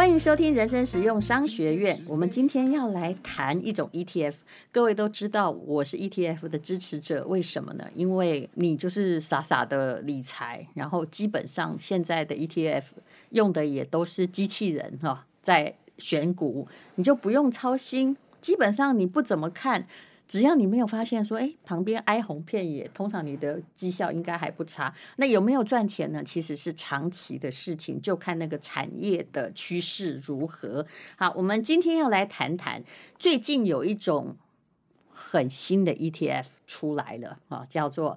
[0.00, 1.94] 欢迎收听人生实用商学院。
[2.08, 4.32] 我们今天要来谈一种 ETF。
[4.72, 7.84] 各位都知道我是 ETF 的支持者，为什么呢？
[7.92, 12.84] 因为你就是傻傻的理财，然后基本上现在的 ETF
[13.32, 18.16] 用的也都是机器人哈，在选股，你就不用操心。
[18.40, 19.86] 基本上你不怎么看。
[20.30, 24.94] 只要你没有发现说，哎，旁边哀鸿遍野，通常你的绩效应该还不差。
[25.16, 26.22] 那有没有赚钱呢？
[26.22, 30.86] 其实是长期的事情，就看那个产业的趋势如何。
[31.16, 32.84] 好，我们今天要来谈谈，
[33.18, 34.36] 最近有一种
[35.12, 38.16] 很新的 ETF 出来了啊，叫做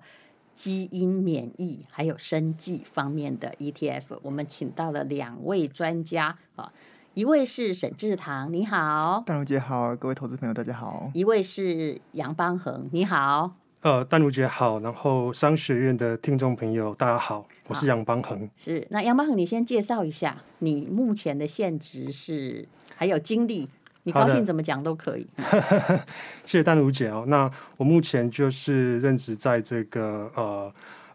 [0.54, 4.20] 基因免疫还有生技方面的 ETF。
[4.22, 6.72] 我们请到了两位专家啊。
[7.14, 11.12] 一位是沈志堂，你好，丹如姐好，各位投资朋友大家好。
[11.14, 18.50] 一位是杨邦恒，你好，呃，淡如姐好，然后商学院的听众朋友大家好，我是杨邦恒。
[18.58, 23.70] 是，那杨邦恒，你先介绍一下你目前的现职是，还有经历，
[24.02, 25.28] 你高兴怎么讲都可以。
[26.46, 30.74] 谢谢丹如姐哦，那我目前就是任职在这个呃。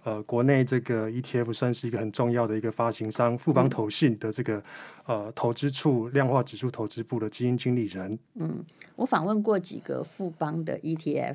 [0.08, 4.56] 呃，国内这个 ETF 算是一个很重要的一个发行商，富邦投信的这个、
[5.06, 8.18] 嗯、呃投资处量化指数投资部的基金经理人。
[8.36, 8.64] 嗯，
[8.96, 11.34] 我访问过几个富邦的 ETF，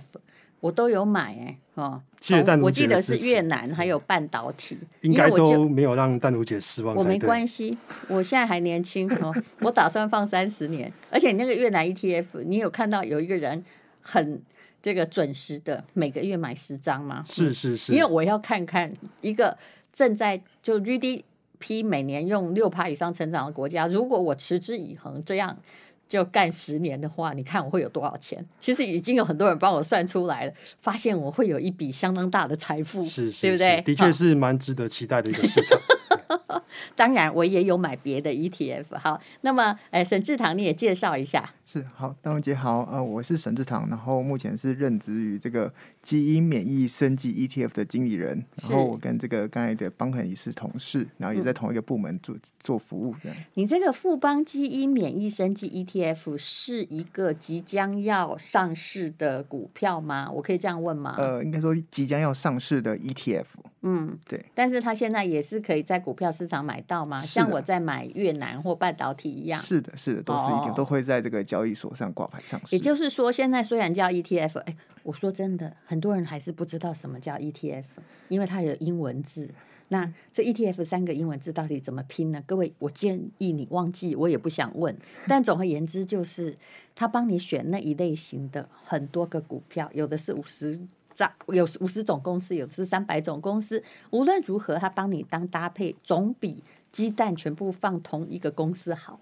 [0.60, 2.02] 我都有买哎哦。
[2.20, 6.96] 谢谢淡如姐，我记得是越南还有半导体，应该都没有让淡如姐失望。
[6.96, 10.92] 我没关系，我现在还年轻哦，我打算放三十年。
[11.12, 13.64] 而且那个越南 ETF，你有看到有一个人
[14.04, 14.44] 很。
[14.84, 17.23] 这个准时的每个月买十张吗？
[17.26, 19.58] 是是是，因为我要看看一个
[19.94, 25.58] 正在就 GDP 每年用六趴以上成长的国家，如果我持之以恒这样
[26.06, 28.45] 就干十年的话，你看我会有多少钱？
[28.60, 33.82] 其实已经有很多人帮我算出来了，发现我会有一笔相当大的财富，是是是，对不对？
[33.84, 35.80] 的确是蛮值得期待的一个市场。
[36.96, 38.98] 当然，我也有买别的 ETF。
[38.98, 41.54] 好，那么，哎，沈志堂，你也介绍一下。
[41.66, 53.16] 是好，淡如姐好，呃，我是沈志堂，然后目前是任职于这个基因免疫生技 ETF 的经理人，然后我跟这个刚才的邦恒也是同事，然后也在同一个部门做、嗯、做服务。
[53.23, 60.30] 这样，你这个富邦基因免疫生技 ETF 是一个即将要上市的股票吗？
[60.32, 61.16] 我可以这样问吗？
[61.17, 63.45] 呃，应该说即将要上市的 ETF。
[63.86, 64.45] 嗯，对。
[64.54, 67.20] 但是它现在也是可以在股票市场买到吗？
[67.20, 69.59] 像我在买越南或半导体一样。
[69.59, 71.64] 是的，是的，都是一定、哦、都会在这个交。
[71.64, 77.86] 交易所上挂牌上市，也就是说，现在虽然叫 ETF，哎，我说真的，很多人还是不知道什么叫 ETF，
[78.27, 79.49] 因为它有英文字。
[79.87, 82.43] 那这 ETF 三个英文字到底怎么拼呢？
[82.45, 84.93] 各位，我建议你忘记，我也不想问。
[85.26, 86.58] 但总而言之，就是
[86.93, 90.77] 他帮你选那一类型的很多个股票，有的是五十
[91.14, 93.84] 张，有五十种公司，有的是三百种公司。
[94.12, 99.20] 无论如何，他帮你当搭配，总比鸡蛋全部放同一个公司好。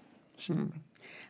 [0.48, 0.68] 嗯，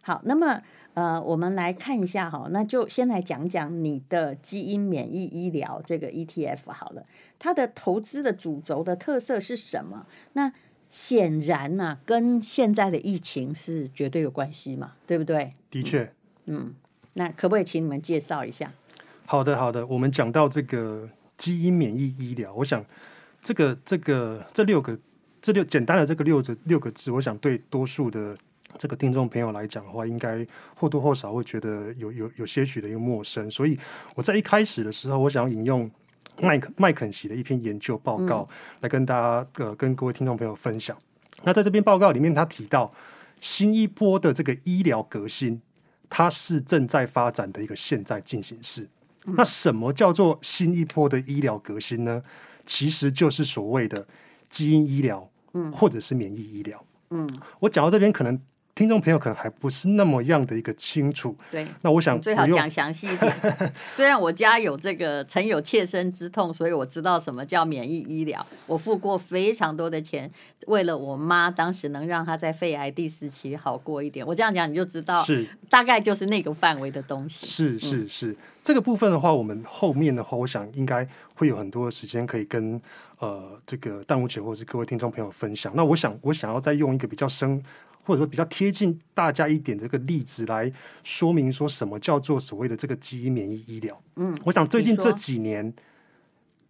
[0.00, 0.62] 好，那么。
[0.94, 7.06] 呃，我们来看一下哈，那就先来讲讲你的基因免疫医疗这个 ETF 好了，
[7.38, 10.06] 它的投资的主轴的特色是什么？
[10.34, 10.52] 那
[10.90, 15.54] 显然呢、啊，跟现在的疫情是绝对有关系嘛，对不对？
[15.70, 16.12] 的确，
[16.44, 16.74] 嗯，
[17.14, 18.70] 那可不可以请你们介绍一下？
[19.26, 22.84] 好的，好的，我们讲到这个基因免疫医疗，我想
[23.42, 24.98] 这个这个这六个
[25.40, 28.36] 这六简单的这个六个六个字，我想对多数的。
[28.78, 33.78] 这个听众朋友来讲的话，应该或多或少会觉得有有有些许的一个陌生，所以
[34.14, 35.90] 我在一开始的时候，我想引用
[36.40, 38.48] 麦肯麦肯锡的一篇研究报告
[38.80, 40.96] 来跟大家呃跟各位听众朋友分享。
[41.42, 42.90] 那在这篇报告里面，他提到
[43.40, 45.60] 新一波的这个医疗革新，
[46.08, 48.88] 它是正在发展的一个现在进行式。
[49.24, 52.22] 那什么叫做新一波的医疗革新呢？
[52.66, 54.06] 其实就是所谓的
[54.48, 55.28] 基因医疗，
[55.72, 56.84] 或者是免疫医疗。
[57.10, 57.28] 嗯，
[57.60, 58.40] 我讲到这边可能。
[58.74, 63.32] 听众朋友可能还不是那么样的一个清楚，对，那我想最好讲详细一点。
[63.92, 68.44] 虽然我家有这个曾有切身之痛，所以我知道什么叫免疫医疗。
[68.66, 70.30] 我付过非常多的钱，
[70.68, 74.26] 为了我妈当时能让她在肺癌第四期好过一点。
[74.26, 77.44] 我这样讲你就知道，是大概就是那个范围的东西。
[77.46, 82.80] 是是是，这个部分的话，我们后面的话，我想应该会有很多的时间可以跟
[83.18, 85.70] 呃这个弹幕姐或者是各位听众朋友分享。
[85.76, 87.62] 那我想我想要再用一个比较深。
[88.02, 90.72] 或者说比较贴近大家一点这个例子来
[91.04, 94.00] 说明说什么叫做所谓的这个基因免疫医疗。
[94.16, 95.72] 嗯，我想最近这几年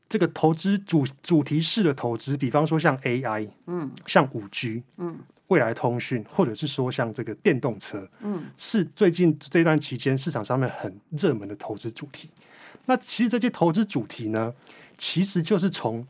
[0.08, 5.18] 这个投资主主题式的投资，比方说像 AI，嗯，像五 G，嗯，
[5.48, 12.28] 未来通讯，或者是说像这个电动车，嗯，是最近这段期间市场上面很热门的投资主题。
[12.84, 14.52] 那其实这些投资主题呢，
[14.98, 16.06] 其实就是从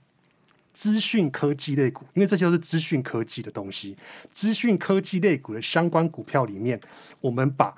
[0.72, 3.96] 资讯科技类股，因为这些都是资讯科技的东西。
[4.32, 6.80] 资讯科技类股的相关股票里面，
[7.20, 7.74] 我们把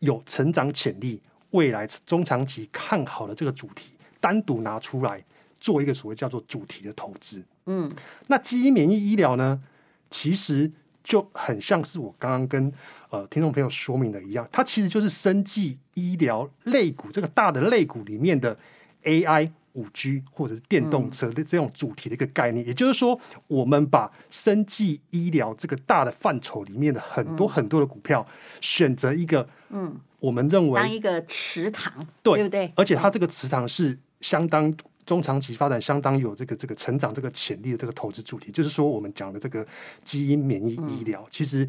[0.00, 5.24] 有成长潜力、未来中长期看好的这个主题单独拿出来
[5.58, 7.42] 做一个所谓叫做主题的投资。
[7.64, 7.90] 嗯，
[8.26, 9.62] 那基因免疫医疗呢，
[10.10, 10.70] 其实
[11.02, 12.72] 就很像是我刚刚跟
[13.10, 18.58] 呃听众朋友说明的一样，它其实就是生技医疗类股这个大的类股里面的
[19.04, 19.52] AI。
[19.76, 28.26] 五 G 或者是电动车的这种主题的一个概念，嗯、也就是说，我们把生技医疗这个大的范畴里面的很多很多的股票，
[28.62, 31.92] 选择一个，嗯，我们认为当一个池塘，
[32.22, 32.72] 对，对不对？
[32.74, 34.74] 而且它这个池塘是相当
[35.04, 39.66] 中长期发展、相当有这个这个成长这个潜力的这个投资主题，就是说，我们讲的这个
[40.02, 41.68] 基因免疫医疗，嗯、其实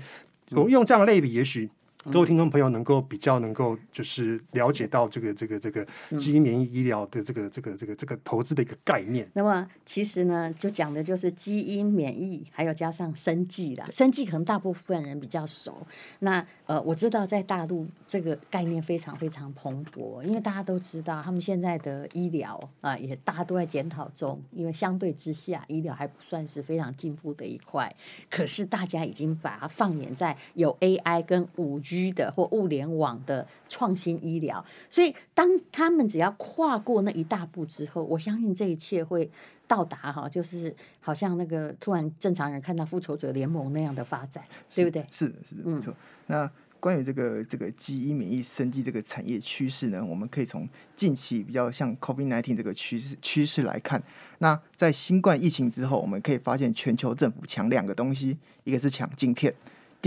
[0.51, 1.69] 我们用这样的类比，也许。
[2.09, 5.85] 各位听众朋友，能够比较能够就是了解到这个这个这个
[6.17, 9.29] 基因免疫医疗的这个这个这个这个投资的一个概念。
[9.33, 13.85] 那么其实呢，就讲的就是基因免疫，还有加上生计啦。
[13.91, 15.85] 生计可能大部分人比较熟。
[16.19, 27.93] 那呃，我知道在大陆这个概念非常非常蓬勃，因为大家都知道他们现在的医疗啊、呃，也大家都在检讨中，因为相对之下，医疗还不算是非常进步的一块。
[28.29, 31.96] 可是大家已经把它放眼在有 AI 跟五 G。
[32.11, 39.29] 的或物联网的创新医疗，所以当他们只要跨过那一大步之后，我相信这一切会
[39.67, 45.05] 到达哈，就是好像那个突然正常人看到复仇者联盟那样的发展，对不对？
[45.11, 45.91] 是的，是的，没错。
[45.91, 45.95] 嗯、
[46.27, 54.01] 那关于这个这个基因免疫生技这个产业趋势呢，我们可以从近期比较像 COVID-19 这个趋势趋势来看。
[54.37, 59.53] 那在新冠疫情之后，我们可以发现全球政府抢两个东西，一个是抢晶片。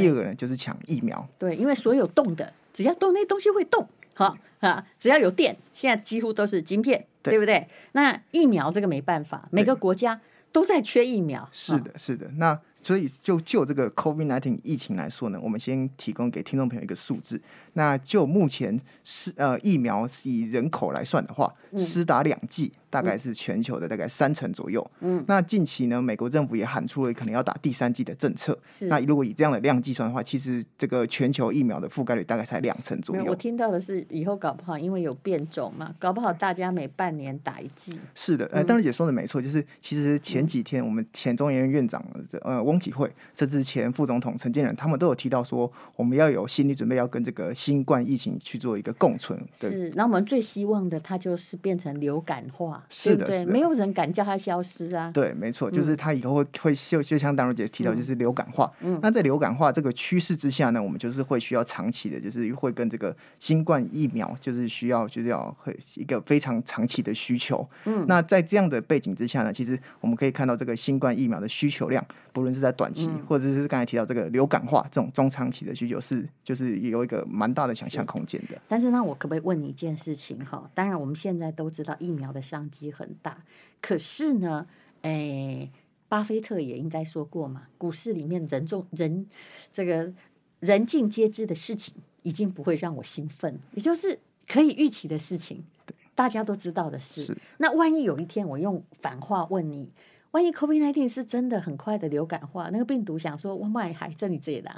[0.00, 1.29] 第二个呢，就是抢疫苗。
[1.38, 7.67] 对，因为所有动的，只要动那东西会动，哈啊，只要有电，现在几乎都是晶片，对，对不对？
[7.93, 10.20] 那疫苗这个没办法，每个国家
[10.52, 11.49] 都在缺疫苗。
[11.52, 12.29] 是的，是的。
[12.37, 17.41] 那所以就就这个 COVID-19 疫情来说呢，我们先提供给听众朋友一个数字。
[17.75, 22.73] 那就目前是呃疫苗以人口来算的话，施打两剂。
[22.90, 24.84] 大概是全球的大概三成左右。
[25.00, 28.58] 嗯，那近期呢，美国政府也喊出了可能要打第三剂的政策。
[28.66, 33.25] 是，那如果以这样的量计算的话，其实这个全球疫苗的覆盖率大概才两成左右。
[33.26, 37.98] 我听到的是，以后搞不好因为有变种嘛，搞不好大家每半年打一剂。
[38.14, 42.04] 是的，呃，当然也说的没错，就是其实前几天我们前中研院院长
[42.42, 49.40] 呃翁启惠，甚至前副总统陈建仁，他们都有提到说，我们要有心理准备，要跟这个新冠疫情去做一个共存。
[49.60, 49.70] 对。
[49.70, 52.79] 是，那我们最希望的，它就是变成流感化。
[52.88, 55.10] 是的，对，没有人敢叫它消失啊。
[55.12, 58.70] 对，没错，就是它以后会会就就像当如姐提到，就是流感化。
[58.80, 67.68] 嗯，那在流感化这个趋势之下呢，我们就是会需要长期的，就是会跟这个新冠疫苗，就是需要就是要会一个非常长期的需求。
[67.84, 78.56] 嗯，那在这样的背景之下呢，其实我们可以看到这个新冠疫苗的需求量，不论是在短期，嗯、或者是刚才提到这个流感化这种中长期的需求，是就是有一个蛮大的想象空间的。
[78.68, 80.70] 但是那，我可不可以问你一件事情哈？
[80.74, 83.44] 当然，我们现在都知道疫苗的商机很大。
[83.81, 84.67] 可是呢，
[85.02, 85.70] 诶，
[86.08, 89.26] 巴菲特也应该说过嘛，股市里面人众人
[89.72, 90.12] 这个
[90.61, 97.25] 人尽皆知的事情，已经不会让我兴奋，也就是可以预期的事情，对大家都知道的事。
[97.25, 99.90] 是那万一有一天我用反话问你，
[100.32, 104.68] 万一 COVID-19 是真的很快的流感化，那个病毒想说我卖还这里这里，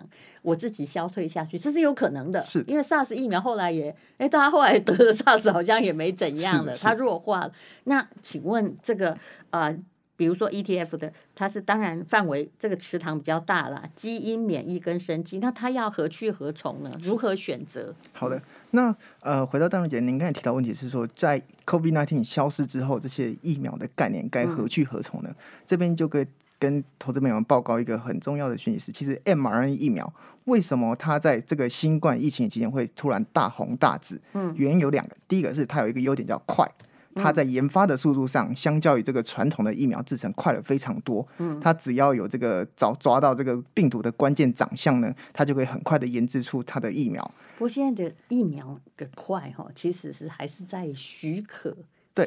[0.40, 2.42] 我自己消退下去，这是有可能的。
[2.42, 7.52] 是因为 SARS 疫苗后来也，哎，大家后来得了 SARS 好像也没怎样了，它弱化了。
[7.84, 9.18] 那请问这个
[9.50, 9.78] 呃，
[10.16, 16.90] 比如说 ETF 的，它是当然范围这个池塘比较大了，基因免疫跟生机，那它要何去何从呢？
[17.02, 17.94] 如何选择？
[18.14, 18.40] 好的。
[18.72, 25.28] 那呃，回到大荣姐，您刚才提到问题是说，在 COVID-19 消失之后，这些疫苗的概念该何去何从呢？
[25.30, 25.36] 嗯、
[25.66, 26.26] 这边就可以
[26.58, 30.10] 跟投资朋友们报告一个很重要的讯息是，其实 mRNA 疫苗
[30.44, 34.20] 为什么它在这个新冠疫情期间会突然大红大紫？
[34.32, 36.66] 嗯，原因有两个，第一个是它有一个优点叫快。
[37.14, 41.26] 它在研发的速度上，相较于这个传统的疫苗制成快了非常多。
[41.38, 47.22] 嗯，它只要有这个找抓到这个病毒的关键长相呢，它就可以很快的研制出它的疫苗。
[47.58, 51.76] 不过现在的疫苗的快哈，其实是还是在许可。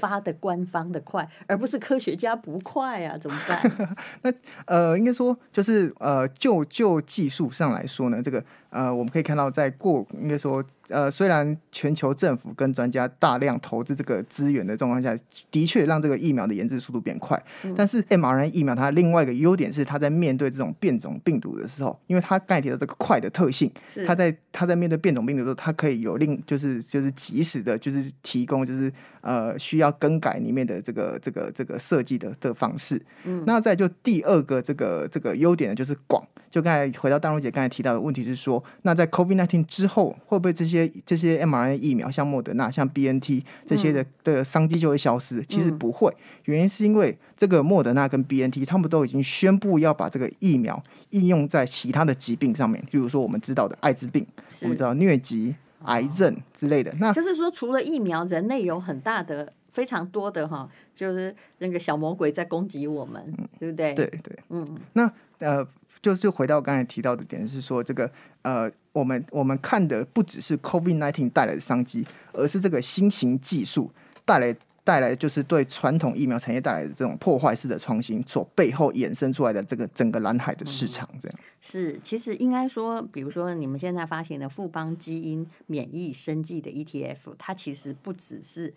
[0.01, 3.95] 发的官方的快，而不是科学家不快啊，怎么办？
[4.23, 4.33] 那
[4.65, 15.15] 呃，应该说就是呃，就就技术上来说呢，这个呃，我们可以看到，在过应该说呃，虽然全球政府跟专家大量投资这个资源的状况下，
[15.49, 23.71] 的确让这个疫苗的研制速度变快，嗯、但是 mRNA 疫苗它另外一个优点是，它在面对这种变种病毒的时候，因为它刚才提到这个快的特性，
[24.05, 33.01] 它在它在面对变种病毒的时候，它可以有另就是就是及时的，就是提供就是呃需要更改里面的这个这个这个设计的的方式。
[33.23, 36.23] 嗯，那再就第二个这个这个优点呢，就是广。
[36.49, 45.43] 就刚才回到淡如姐刚才提到的问题是说，那在 COVID-19 之后，会不会这些这些这些 mRNA 疫苗，像莫德纳、像 BNT 这些的、嗯、的商机就会消失？
[45.45, 46.13] 其实不会，
[46.45, 54.25] 原因是因为这个莫德纳跟 BNT 他们都已经宣布要把这个疫苗应用在其他的疾病上面，例如说我们知道的艾滋病，
[54.63, 56.93] 我们知道疟疾、癌症之类的。
[56.99, 63.93] 那就是说，除了疫苗，人类有很大的、非常多的哈，就是那个小魔鬼在攻击我们，嗯、对不对？
[63.93, 65.65] 对对，嗯，那呃。
[66.05, 68.07] 就就回到刚才提到的点，是说这个
[68.43, 73.89] 呃，我们我们看的不只是 COVID nineteen 带来的商机，而是这个新型技术
[74.23, 88.71] 带来带来就是对传统疫苗产业带来的这种破坏式的创新所背后衍生出来的这个整个蓝海的市场，这样、嗯、是其实应该说，比如说你们现在发行的富邦基因免疫生技的 ETF，它其实不只是。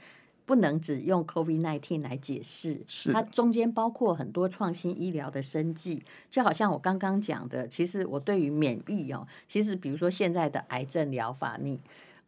[0.49, 11.79] 不能只用 COVID-19 来解释，它中间包括很多创新医疗的生计，就好像我刚刚讲的，其实我对于免疫哦，其实比如说现在的癌症疗法，你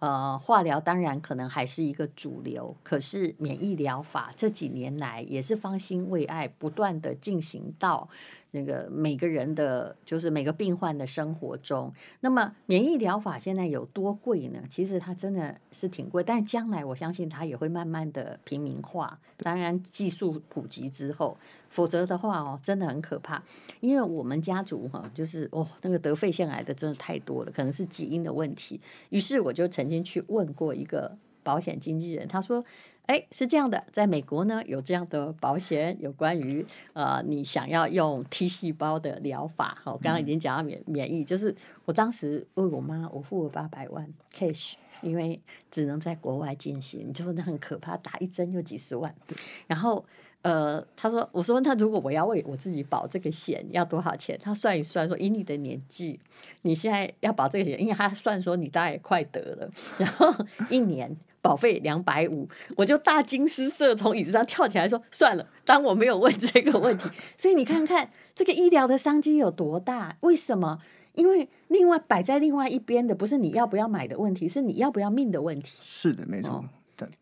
[0.00, 8.06] 呃化疗当然可能还是一个主流，可是免疫疗法这几年来也是方兴未艾，不断的进行到。
[8.52, 14.60] 那个每个人的，就是每个病患的生活中，那么免疫疗法现在有多贵呢？
[14.68, 19.20] 其实它真的是挺贵，但将来我相信它也会慢慢的平民化。
[19.36, 21.38] 当然技术普及之后，
[21.68, 23.42] 否则的话哦，真的很可怕。
[23.80, 28.80] 因为我们家族哈，就是哦，那个得肺腺癌的真的太多了，可能是基因的问题。
[29.10, 31.16] 于是我就曾经去问过一个
[31.50, 32.64] 保险经纪人，他说。
[33.06, 41.52] 哎，是这样的，在美国呢，有这样的保险，有关于呃，你想要用 T 细胞的疗法，好，刚刚已经讲到免免疫，就是
[41.86, 45.40] 我当时为我妈，我付了八百万 cash，因为
[45.72, 49.12] 只能在国外进行，你就那很可怕，打一针就几十万。
[49.66, 50.04] 然后
[50.42, 54.38] 呃，他说，我说那如果我要为我自己保这个险，要多少钱？
[54.40, 56.20] 他算一算说，以你的年纪，
[56.62, 60.32] 你现在要保这个险，因为他算说你大概快得了，然后
[60.68, 61.16] 一年。
[61.42, 70.16] 保费两百五，我就大惊失色，从椅子上跳起来说：“算了，当我没有问这个问题。”所以你看看这个医疗的商机有多大？
[70.20, 70.78] 为什么？
[71.14, 75.78] 因为另外摆在另外一边的不是你要不要买的问题，是你要不要命的问题。
[75.82, 76.52] 是的，没错。
[76.52, 76.64] 哦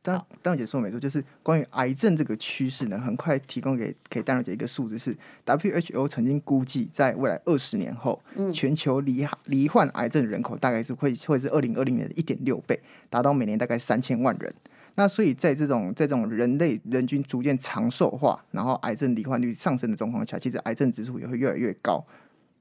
[0.02, 12.80] 但淡如姐说没错，就是关于癌症这个趋势呢，很快提供给给淡如姐一个数字是，WHO 曾经估计在未来二十年后，嗯、全球罹罹患癌症人口大概是会会是二零二零年的一点六倍，
[13.10, 14.54] 达到每年大概三千万人。
[14.94, 22.04] 那所以在这种在这种人类人均逐渐长寿化，然后癌症罹患率上升的状况下，其实癌症指数也会越来越高。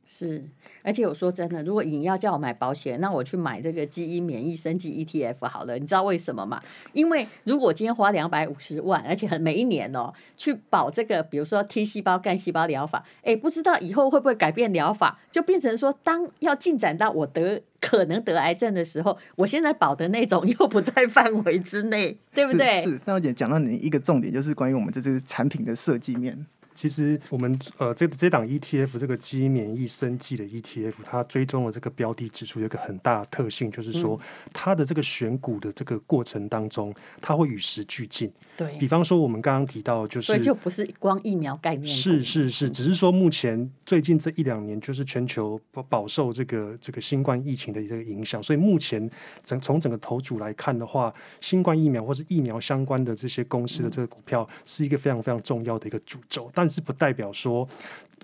[0.10, 0.42] 是，
[0.84, 5.78] 而且我说真的，如果你要叫我买保险，那我去买这个基因免疫生技 ETF 好了。
[5.78, 6.62] 你知道为什么吗？
[6.94, 22.82] 因为如果今天花两百五十万，而且很每一年哦，去保这个，比如说 T 细胞干细胞疗法，哎，不知道以后会不会改变疗法，就变成说，当要进展到我得可能得癌症的时候，我现在保的那种 又不在范围之内，对不对？
[22.82, 26.46] 是，淡如姐讲到你一个重点，就是关于我们这支产品的设计面。
[26.77, 34.19] 其实我们呃，这这档 ETF 这个基因免疫生计的 ETF，它追踪了这个标的指数，有一个很大的特性，就是说
[34.53, 38.31] 它的这个选股的这个过程当中，它会与时俱进。
[38.55, 49.10] 对，比方说我们刚刚提到，就是所以就不是光疫苗概念，是是是，只是说目前最近这一两年，就是全球饱受这个这个新冠疫情的这个影响，所以目前
[49.43, 56.67] 整从整个投组来看的话，新冠疫苗或是疫苗相关的这些公司的这个股票，是一个非常非常重要的一个主轴，但。
[56.68, 57.66] 但是不代表说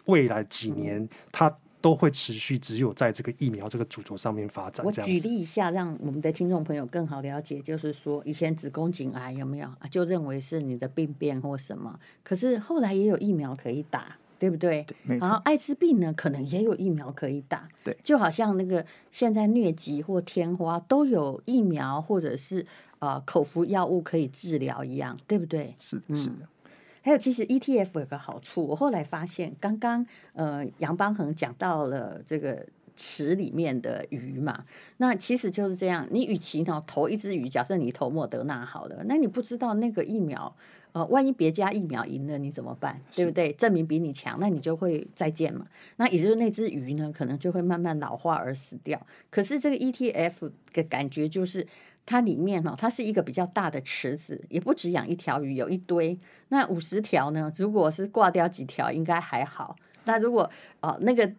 [0.04, 4.86] 未来几年它都会持续只有在这个疫苗这个主轴上面发展。
[4.86, 14.86] 我举例一下，让我们的听众朋友更好了解，就是说以前子宫颈癌有没有就认为是你的病变或什么，可是后来也有疫苗可以打，对不对？
[15.08, 17.70] 对，然后艾滋病呢，可能也有疫苗可以打。
[17.82, 22.66] 对，就好像那个现在疟疾或天花都有疫苗或者是
[23.00, 25.74] 呃口服药物可以治疗一样，对不对？
[25.80, 26.36] 是的，是的。
[26.42, 26.48] 嗯
[27.04, 34.66] 还有，其实 ETF 有个好处，我后来发现，刚刚呃杨邦恒讲到了这个池里面的鱼嘛。
[34.98, 40.56] 那其实就是这样，你与其呢投一只鱼，假设你投莫德纳好了，那你不知道那个疫苗。
[40.94, 43.02] 呃，万一别家疫苗赢了，你怎么办？
[43.16, 43.52] 对不对？
[43.54, 45.66] 证明比你强，那你就会再见嘛。
[45.96, 49.04] 那也就是那只鱼呢，可能就会慢慢老化而死掉。
[49.32, 51.66] 可是这个 ETF 的感觉就是，
[52.06, 56.20] 它里面哈，它是一个比较大的池子，也不止养一条鱼，有一堆。
[56.50, 57.52] 那五十条呢？
[57.58, 59.76] 如果是挂掉几条，应该还好。
[60.06, 60.50] 那如果
[60.82, 61.32] 哦那个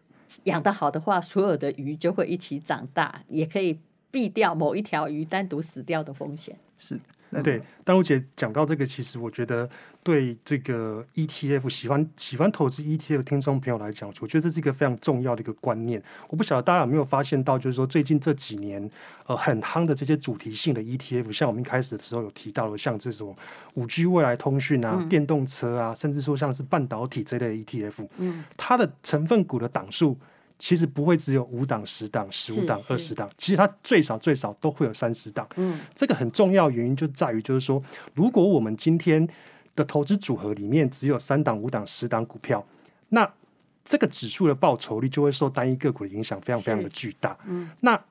[0.44, 3.78] 养得好的话，所有的鱼就会一起长大，也可以
[4.11, 6.56] 避掉某一条鱼单独死掉的风险。
[6.78, 6.99] 是。
[7.43, 9.69] 对，淡如姐讲到这个，其实我觉得
[10.03, 16.03] 对这个 ETF 喜欢喜欢投资 ETF 听众朋友来讲，我觉得这是一个非常重要的一个观念。
[16.29, 18.91] 我不晓得大家有没有发现到，就是说最近这几年
[19.26, 23.35] 呃很夯的这些主题性的 ETF，像我们一开始的时候有提到的，像这种
[23.75, 30.19] 五 G 未来通讯啊、嗯、电动车啊，甚至说像是半导体这类的 ETF，嗯，它的成分股的档数。
[30.59, 35.47] 其实不会只有五档、十档、十五档、二十档，其实它最少最少都会有三十档。
[35.57, 37.83] 嗯，这个很重要原因就在于，就是说，
[38.15, 39.29] 如果我们今天
[39.75, 42.65] 的投资组合里面只有三档、五档、十档股票，
[43.09, 43.31] 那
[43.85, 47.37] 这个指数的报酬率就会受单一个股的影响非常非常的巨大。
[47.47, 48.03] 嗯，那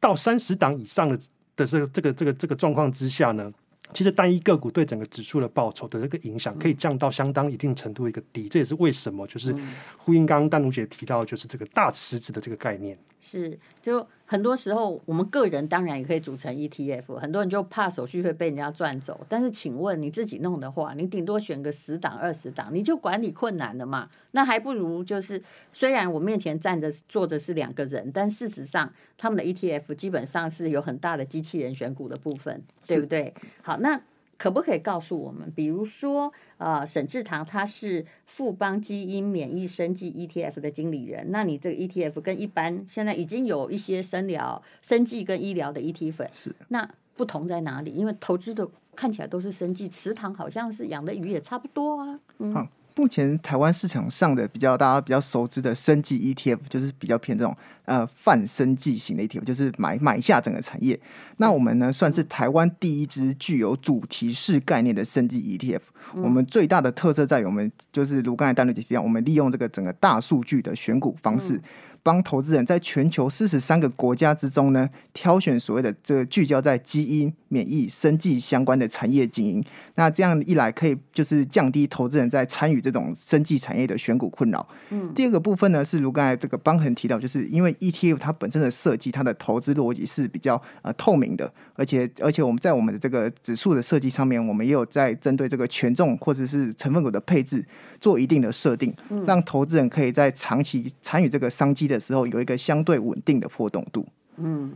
[0.00, 1.18] 到三十档以上的
[1.56, 3.52] 的这个这个这个这个状况之下呢？
[3.92, 9.54] 其实单一个股对整个指数的报酬的这个影响可以降到相当一定程度一个低，这也是为什么就是
[9.98, 12.98] 呼应刚刚丹如姐提到，就是这个大池子的这个概念。
[13.20, 19.24] 是，就很多时候我们个人当然也可以组成 ETF，很多人就怕手续费被人家赚走。
[19.28, 24.08] 但是请问你自己弄的话，你顶多选个十档、二十档，你就管理困难了嘛？
[24.30, 25.40] 那还不如就是，
[25.72, 33.34] 虽然我面前站着坐着是两个人，但事实上他们的 ETF 基本上是有很大的机器人选股的部分，对不对？
[33.62, 34.00] 好，那。
[34.36, 47.92] 可不可以告诉我们，比如说，呃，沈志堂他是富邦基因免疫生技 ETF 的经理人，那你这个 ETF 跟一般现在已经有一些生疗、生技跟医疗的 ETF 是那不同在哪里？
[47.92, 52.20] 因为投资的看起来都是生技，池塘好像是养的鱼也差不多啊。
[52.38, 52.68] 嗯。
[52.96, 60.98] 目前台湾市场上的比较大家比较熟知的生技 ETF，就是比较偏这种呃泛生技型的 ETF，就是买买下整个产业。
[61.38, 65.80] 那我们呢算是台湾第一支具有主题式概念的生技 ETF。
[66.14, 71.60] 我们最大的特色在于我们就是如刚才淡如姐提到，我们利用这个整个大数据的选股方式。
[72.04, 79.64] 帮投资人在全球四十三个国家之中呢，挑选所谓的这个聚焦在基因、免疫、生计相关的产业经营。
[79.94, 84.66] 那这样一来，可以就是降低投资人在参与这种生计产业的选股困扰。
[84.90, 97.64] 嗯，第二个部分呢，是如刚才这个邦恒提到，就是因为 ETF 它本身的设计，它的投资逻辑是比较呃透明的，而且而且我们在我们的这个指数的设计上面，我们也有在针对这个权重或者是成分股的配置
[98.00, 98.92] 做一定的设定，
[99.24, 104.04] 让投资人可以在长期参与这个商机的时候有一个相对稳定的波动度。
[104.36, 104.72] 嗯，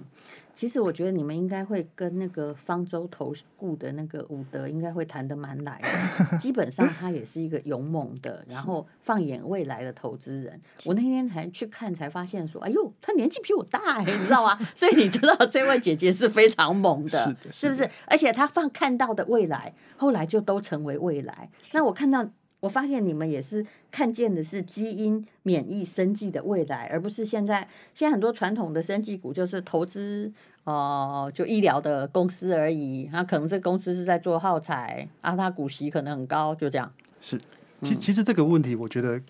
[0.58, 6.34] 其实我觉得你们应该会跟那个方舟投顾的那个伍德应该会谈得蛮来的。
[6.36, 10.60] 基本上他也是一个勇猛的，然后放眼未来的投资人。
[10.84, 14.58] 我那天才去看，才发现说，哎呦，他年纪比我大哎，你知道吗？
[14.74, 17.88] 所以你知道这位姐姐是非常猛的，是的，是不是？
[18.06, 21.48] 而且他放看到的未来，后来就都成为未来。
[21.70, 22.28] 那我看到。
[22.60, 30.32] 我发现你们也是看见的是基因、免疫、生技的未来，而不是现在现在很多传统的生技股就是投资
[30.64, 33.08] 呃就医疗的公司而已。
[33.12, 36.92] 他可能这公司是在做耗材啊，它股息可能很高，就这样。
[37.20, 37.40] 是，
[37.82, 39.20] 其其实这个问题，我觉得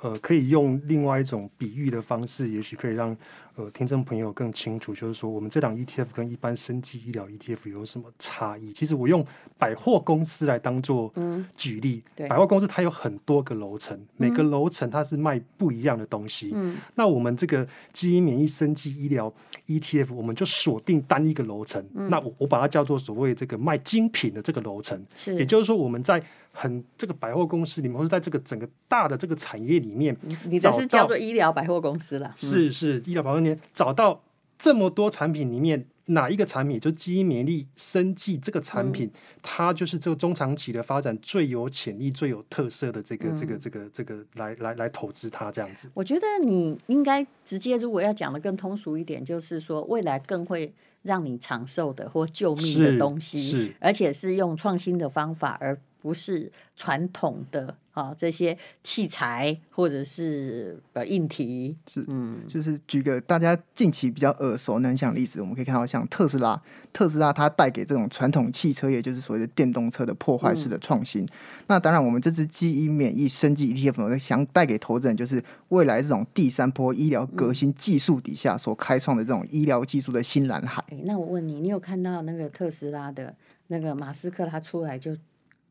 [0.00, 3.16] 呃可以用另外一种比喻的方式，也许可以让。
[3.58, 8.72] 呃，听众朋友更清楚，就是说我们这档 ETF 跟一般生技医疗 ETF 有什么差异？
[8.72, 9.26] 其实我用
[9.58, 11.12] 百货公司来当做
[11.56, 16.52] 举例，嗯、百货公司它有很多个楼层，每个楼层它是卖不一样的东西。
[16.54, 19.32] 嗯、那我们这个基因免疫生技医疗
[19.66, 21.84] ETF，我们就锁定单一个楼层。
[21.94, 32.32] 嗯、那我我把它叫做所谓这个卖精品的这个楼层，也就是说我们在很这个百货公司里面，或者在这个整个大的这个产业里面，你这是叫做医疗百货公司了？
[32.36, 33.58] 是是医疗百货公司。
[33.74, 34.22] 找到
[34.56, 45.90] 这么多产品里面哪一个产品，就基因免疫生技这个产品，嗯、它就是这个中长期的发展最有潜力、最有特色的这个、嗯、这个、这个、这个来来来投资它这样子。
[45.94, 61.76] 我觉得你应该直接，如果要讲的更通俗一点，就是说未来更会让你长寿的或救命的东西，而且是用创新的方法而不是传统的啊这些器材或者是呃硬体。
[61.86, 66.60] 是，嗯，就是举个大家近期比较耳熟能详的例子，我们可以看到像特斯拉，
[66.92, 71.24] 特斯拉它带给这种传统汽车业，就是所谓的电动车的破坏式的创新。
[71.24, 71.28] 嗯、
[71.66, 80.84] 那当然，我们这支基因免疫生技 ETF 呢，想带给投资人，就是未来这种第三波医疗革新技术底下所开创的这种医疗技术的新蓝海。
[80.90, 83.34] 欸、那我问你，你有看到那个特斯拉的
[83.68, 85.16] 那个马斯克他出来就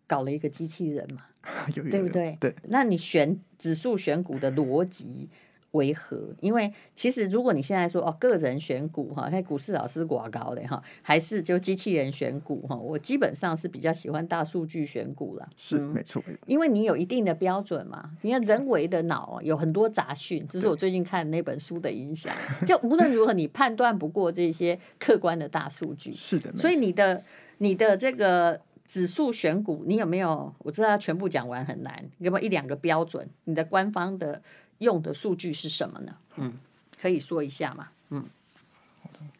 [0.07, 1.21] 搞了一个机器人嘛？
[1.75, 2.37] 有有有对不对？
[2.39, 2.55] 对。
[2.69, 5.29] 那你选指数选股的逻辑
[5.71, 6.33] 为何？
[6.41, 15.47] 因为其实如果你现在说哦，个人选股哈，那股市老师寡高的哈，还是就机器人选股哈，我基本上是比较喜欢大数据选股了。
[15.55, 18.11] 是、嗯、没错，因为你有一定的标准嘛。
[18.23, 22.33] 你看人为的脑有很多杂讯，这是我最近看那本书的影响。
[22.65, 26.13] 就无论如何，你判断不过这些客观的大数据。
[26.13, 26.51] 是的。
[26.57, 27.23] 所以你的
[27.59, 28.59] 你的这个。
[28.87, 30.53] 指数选股，你有没有？
[30.59, 33.29] 我知道全部讲完很难，有没有一两个标准？
[33.43, 34.41] 你的官方的
[34.77, 36.15] 用的数据是什么呢？
[36.37, 36.53] 嗯，
[37.01, 37.89] 可以说一下吗？
[38.11, 38.23] 嗯，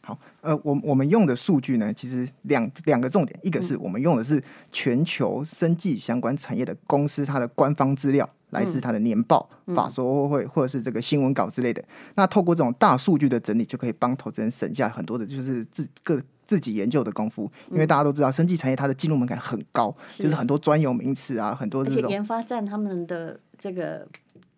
[0.02, 11.82] 好，呃，我我们用的数据呢，其实两两个重点，一个是我们用的是全球生计相关产业的公司它的官方资料，来自它的年报、嗯、法说会或者是这个新闻稿之类的。
[12.16, 16.22] 那透过这种大数据的整理，就可以帮投资人省下很多的，就是自个。
[16.48, 22.10] 自己研究的功夫，因为大家都知道，生技产业它的进入门槛很高，是就是很多专有名词啊，很多这种。
[22.10, 24.08] 研发站他们的这个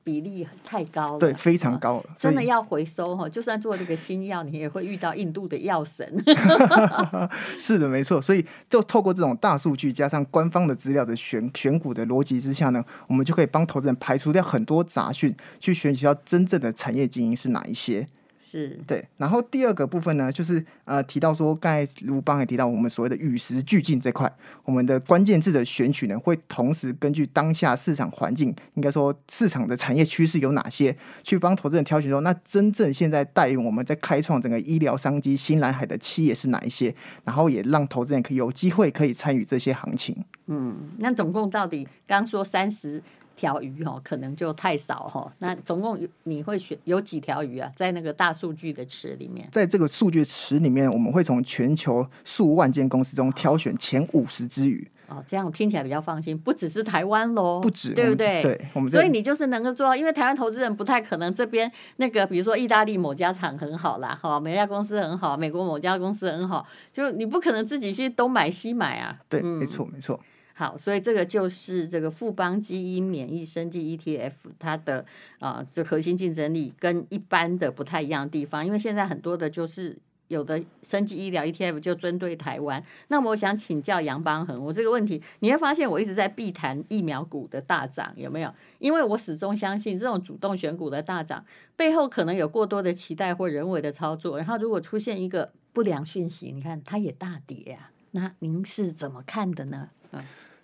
[0.04, 2.04] 比例太高了，对，非常高了。
[2.17, 6.08] 真的要回收哈，就算做这个新药，你也会遇到印度的药神。
[7.60, 8.21] 是的，没错。
[8.21, 18.08] 所以就透过这种大数据加上官方的资料的选选股的逻辑之下呢，我们就可以帮投资人排除掉很多杂讯，去选取到真正的产业经营是哪一些。
[18.41, 24.32] 是对，然后第二个部分呢，就是呃提到说，刚才卢邦也提到我们所谓的与时俱进这块，
[24.63, 40.15] 我们的关键字的选取呢，会同时根据当下市场环境，应该说市场的产业趋势有哪些，去帮投资人挑选说，那真正现在带领我们在开创整个医疗商机新蓝海的企业是哪一些，然后也让投资人可以有机会可以参与这些行情。
[40.47, 43.02] 嗯，那总共到底刚说三十。
[43.39, 45.32] 条鱼哦，可能就太少哈。
[45.39, 47.71] 那总共你会选有几条鱼啊？
[47.73, 54.86] 在那个大数据的池里面，在这个数据池里面，我们会从全球数万间公司中挑选前五十只鱼。
[55.08, 56.38] 哦，这样听起来比较放心。
[56.38, 58.43] 不只是台湾喽，不止，对不对？
[58.43, 69.17] 对，我们所以你就是能够做到，因为台湾投资人不太可能这边那个，比如说意大利某家厂很好啦，哈，每家公司很好，美国某家公司很好，就你不可能自己去东买西买啊。
[69.28, 70.19] 对，嗯、没错，没错。
[70.60, 75.06] 好，所以这个就是这个富邦基因免疫生技 ETF 它的
[75.39, 82.84] 啊，这核心竞争力跟一般的不太一样的地方，因为现在很多的就是有的生技医疗 ETF 就针对台湾。
[83.08, 88.54] 那么我想请教杨邦恒，我这个问题你会发现我一直在避谈疫苗股的大涨，有没有？
[88.80, 91.45] 因为我始终相信这种主动选股的大涨
[91.78, 99.91] 背后可能有过多的期待或人为的操作，然后如果出现一个不良讯息，你看它也大跌啊，那您是怎么看的呢？
[100.12, 100.22] 嗯。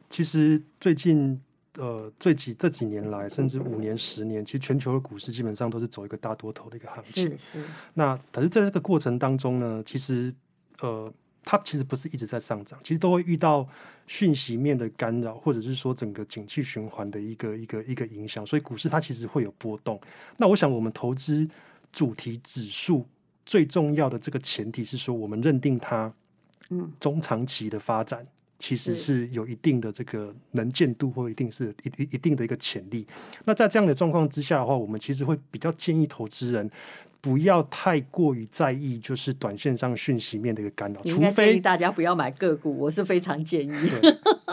[0.09, 1.39] 其实最近
[1.77, 7.29] 呃，最几这几年来，甚至五年、十年，其实全球的股市基本上都是走一个大多头的一个行情。
[7.29, 7.65] 是是。
[7.95, 10.33] 那可是在这个过程当中呢，其实
[10.79, 11.11] 呃，
[11.43, 13.67] 它其实不是一直在上涨，其实都会遇到
[14.07, 19.99] 讯息面的干扰，或者是说整个景气循环的一个一个一个影响，所以股市它其实会有波动。
[20.37, 21.45] 那我想，我们投资
[21.91, 23.05] 主题指数
[23.45, 26.13] 最重要的这个前提是说，我们认定它
[26.69, 28.25] 嗯中长期的发展。
[28.57, 33.05] 其实是有一定的这个能见度，或一定是一一一定的一个潜力。
[33.43, 36.71] 那在这样的状况之下的话，我们其实会比较建议投资人
[37.19, 41.01] 不要太过于在意，就是短线上讯息面的一个干扰。
[41.03, 43.73] 除非大家不要买个股，我是非常建议。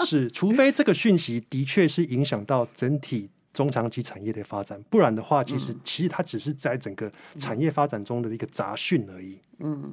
[0.04, 9.38] 是，除非这个讯息的确是影响到整体中长期产业的发展，不然的话，其实其实它只是在整个产业发展中的一个杂讯而已。
[9.60, 9.92] 嗯，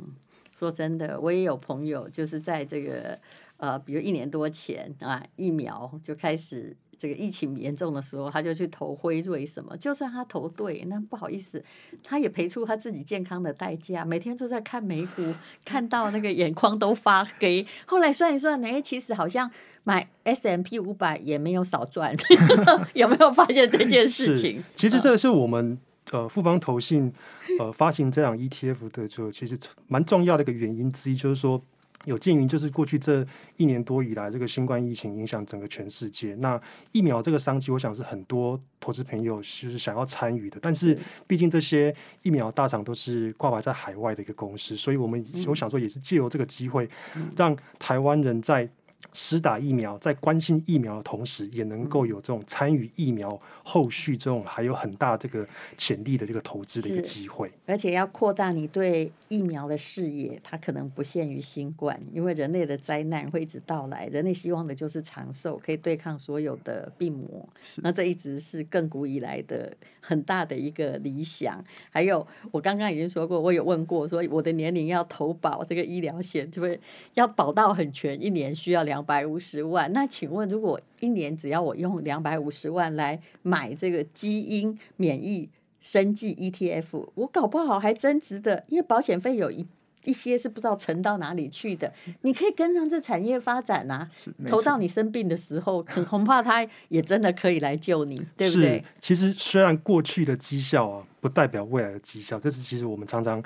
[0.57, 3.19] 说真的，我也有朋友就是在这个。
[3.59, 9.75] 呃，比如一年多前啊，疫苗就开始这个疫情严重的时候，他就去投辉瑞什么。
[9.75, 11.61] 就算他投对，那不好意思，
[12.01, 14.05] 他也赔出他自己健康的代价。
[14.05, 15.33] 每天都在看美股，
[15.65, 17.67] 看到那个眼眶都发黑。
[17.85, 19.51] 后来算一算，哎，其实好像
[19.83, 22.15] 买 S M P 五百也没有少赚。
[22.95, 24.63] 有没有发现这件事情？
[24.73, 25.77] 其实这个是我们
[26.11, 27.13] 呃富邦投信
[27.59, 31.61] 呃发行这样 ETF 的就其实蛮重要的一个原因之一，就是说。
[32.05, 33.25] 有鉴于就是过去这
[33.57, 36.59] 一年多以来，这个新冠疫情影响整个全世界，那
[36.91, 40.57] 疫苗这个商机，我想是很多投资朋友就是想要参与的。
[40.61, 46.89] 但是，毕竟这些疫苗大厂都是挂牌在海外的一个公司，所以我们我想说也是借由这个机会，
[47.35, 48.69] 让台湾人在
[49.11, 57.51] 施打疫苗，在关心疫苗的同时，也能够有这种参与疫苗后续这种还有很大这个潜力的这个投资的一个机会。
[57.65, 67.49] 而且要扩大你对疫苗的视野，它可能不限于新冠，因为人类的灾难会一直到来，人类希望的就是长寿，可以对抗所有的病魔。
[67.77, 71.59] 那这一直是亘古以来的很大的一个理想。
[71.89, 76.79] 还有，我刚刚已经说过，我有问过，说我的年龄要投保这个医疗险，就会
[77.15, 78.98] 要保到很全，一年需要两。
[78.99, 85.47] 两百五十万，那请问，如果一年只要我用两百五十万来买这个基因免疫
[85.79, 89.65] 生计 ETF，我搞不好还增值的，因为保险费有一
[90.03, 91.93] 一些是不知道存到哪里去的。
[92.23, 94.09] 你可以跟上这产业发展啊，
[94.45, 98.83] 投到你生病的时候，恐怕他也真的可以来救你，对不对？
[98.99, 103.41] 其实虽然过去的绩效啊，不代表未来的绩效，这是其实我们常常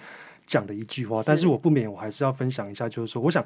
[0.48, 3.46] 讲的一句话，但是我不免我还是要分享一下，就是说，我想。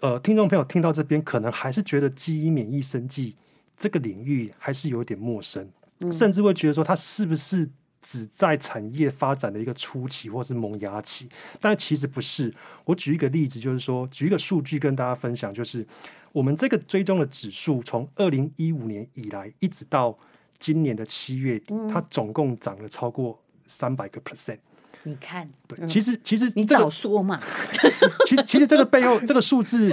[0.00, 3.34] 呃，听众朋友听到这边，可能还是觉得基因免疫生技
[3.76, 7.68] 这个领域还是有点陌生，嗯，甚至会觉得说它是不是
[8.00, 11.28] 只在产业发展的一个初期或是萌芽期？
[11.60, 12.54] 但其实不是。
[12.84, 15.84] 我举一个例子，就是说，举一个数据跟大家分享，就是
[16.30, 20.16] 我们这个追踪的指数，从二零一五年以来一直到
[20.60, 24.58] 今年的七月底，它总共涨了超过三百个 percent。
[25.04, 27.40] 你看，对，其实其实、这个、你早说嘛。
[28.26, 29.92] 其实其实这个背后这个数字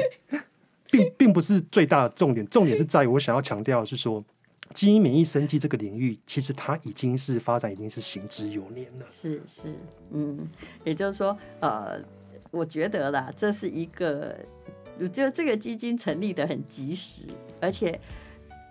[0.89, 4.23] 并并不是最大的重点，重点是在于我想要强调的是说，
[4.73, 9.05] 基因免疫生技这个领域，其实它已经是发展已经是行之有年了。
[9.11, 9.73] 是是，
[10.11, 10.49] 嗯，
[10.83, 12.01] 也就是说，呃，
[12.51, 14.35] 我觉得啦，这是一个，
[14.99, 17.25] 我觉得这个基金成立的很及时，
[17.61, 17.99] 而且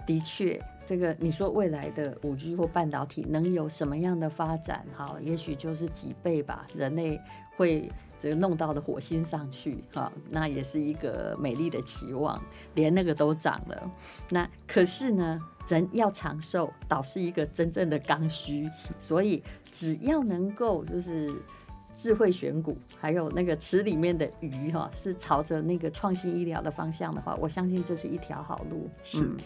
[0.07, 0.61] 的确。
[0.87, 4.85] 这个你说未来的五 G 或半导体能有什么样的发展？
[4.95, 6.67] 哈，也许就是几倍吧。
[6.75, 7.19] 人类
[7.57, 12.41] 会这个弄到的火星上去，哈，那也是一个美丽的期望。
[12.75, 13.91] 连那个都涨了，
[14.29, 18.69] 那可是呢，人要长寿，倒是一个真正的刚需。
[19.01, 21.35] 所以只要能够就是
[21.97, 28.91] 智慧选股，还有那个池里面的鱼，哈，是朝着那个创新医疗的方向的话，我相信这是一条好路。
[29.03, 29.23] 是。
[29.23, 29.37] 嗯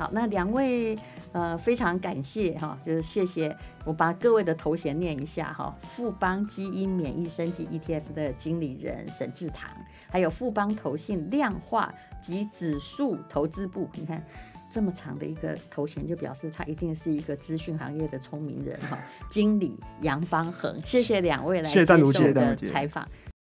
[0.00, 0.98] 好，那两位
[1.32, 9.68] 呃非常感谢哈，就是谢谢我把各位的头衔念一下哈，富邦基因免疫升级 ETF 的经理人沈志堂，
[10.08, 14.24] 还有富邦投信量化及指数投资部，你看
[14.70, 18.98] 这么长的一个头衔，就表示他一定是一个资讯行业的聪明人哈。
[19.28, 23.06] 经理杨邦恒，谢谢两位来接受的采访。